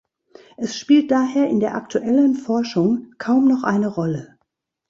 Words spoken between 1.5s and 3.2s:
der aktuellen Forschung